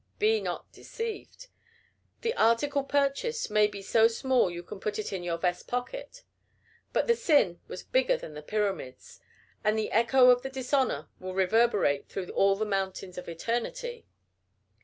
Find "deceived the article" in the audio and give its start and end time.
0.71-2.83